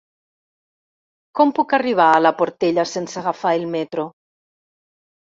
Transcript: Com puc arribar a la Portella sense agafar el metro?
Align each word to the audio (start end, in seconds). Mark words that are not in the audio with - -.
Com 1.39 1.51
puc 1.59 1.75
arribar 1.77 2.07
a 2.13 2.21
la 2.27 2.31
Portella 2.39 2.85
sense 2.91 3.19
agafar 3.21 3.51
el 3.59 3.67
metro? 3.75 4.07